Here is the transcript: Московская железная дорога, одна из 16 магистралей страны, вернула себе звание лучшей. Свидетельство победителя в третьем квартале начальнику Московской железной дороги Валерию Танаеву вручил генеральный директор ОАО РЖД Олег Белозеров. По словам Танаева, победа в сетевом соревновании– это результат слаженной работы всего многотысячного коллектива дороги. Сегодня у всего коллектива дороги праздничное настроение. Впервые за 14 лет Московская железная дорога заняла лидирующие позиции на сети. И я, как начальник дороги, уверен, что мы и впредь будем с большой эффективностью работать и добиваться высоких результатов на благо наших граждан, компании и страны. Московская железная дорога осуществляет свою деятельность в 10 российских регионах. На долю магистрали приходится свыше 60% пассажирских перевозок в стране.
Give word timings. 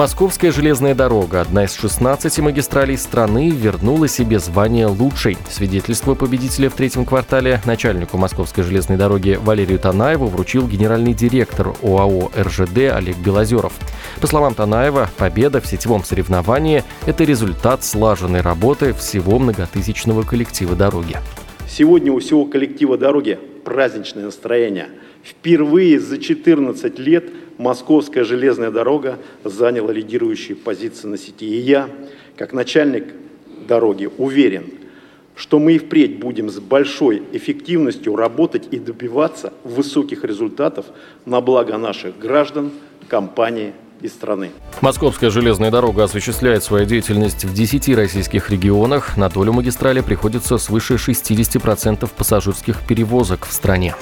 Московская 0.00 0.50
железная 0.50 0.94
дорога, 0.94 1.42
одна 1.42 1.64
из 1.64 1.74
16 1.74 2.38
магистралей 2.38 2.96
страны, 2.96 3.50
вернула 3.50 4.08
себе 4.08 4.38
звание 4.38 4.86
лучшей. 4.86 5.36
Свидетельство 5.50 6.14
победителя 6.14 6.70
в 6.70 6.72
третьем 6.72 7.04
квартале 7.04 7.60
начальнику 7.66 8.16
Московской 8.16 8.64
железной 8.64 8.96
дороги 8.96 9.38
Валерию 9.38 9.78
Танаеву 9.78 10.28
вручил 10.28 10.66
генеральный 10.66 11.12
директор 11.12 11.74
ОАО 11.82 12.30
РЖД 12.34 12.94
Олег 12.94 13.18
Белозеров. 13.18 13.74
По 14.22 14.26
словам 14.26 14.54
Танаева, 14.54 15.10
победа 15.18 15.60
в 15.60 15.66
сетевом 15.66 16.02
соревновании– 16.02 16.82
это 17.04 17.24
результат 17.24 17.84
слаженной 17.84 18.40
работы 18.40 18.94
всего 18.94 19.38
многотысячного 19.38 20.22
коллектива 20.22 20.74
дороги. 20.76 21.18
Сегодня 21.68 22.10
у 22.10 22.20
всего 22.20 22.46
коллектива 22.46 22.96
дороги 22.96 23.38
праздничное 23.64 24.24
настроение. 24.24 24.88
Впервые 25.22 26.00
за 26.00 26.18
14 26.18 26.98
лет 26.98 27.30
Московская 27.58 28.24
железная 28.24 28.70
дорога 28.70 29.18
заняла 29.44 29.92
лидирующие 29.92 30.56
позиции 30.56 31.06
на 31.08 31.18
сети. 31.18 31.46
И 31.46 31.58
я, 31.58 31.90
как 32.36 32.52
начальник 32.52 33.04
дороги, 33.68 34.08
уверен, 34.16 34.64
что 35.36 35.58
мы 35.58 35.74
и 35.74 35.78
впредь 35.78 36.18
будем 36.18 36.48
с 36.48 36.58
большой 36.58 37.22
эффективностью 37.32 38.16
работать 38.16 38.68
и 38.70 38.78
добиваться 38.78 39.52
высоких 39.64 40.24
результатов 40.24 40.86
на 41.26 41.40
благо 41.40 41.76
наших 41.78 42.18
граждан, 42.18 42.70
компании 43.08 43.72
и 44.00 44.08
страны. 44.08 44.50
Московская 44.80 45.30
железная 45.30 45.70
дорога 45.70 46.04
осуществляет 46.04 46.62
свою 46.62 46.86
деятельность 46.86 47.44
в 47.44 47.52
10 47.52 47.94
российских 47.96 48.50
регионах. 48.50 49.16
На 49.16 49.28
долю 49.28 49.52
магистрали 49.52 50.00
приходится 50.00 50.58
свыше 50.58 50.94
60% 50.94 52.08
пассажирских 52.16 52.80
перевозок 52.86 53.46
в 53.46 53.52
стране. 53.52 53.94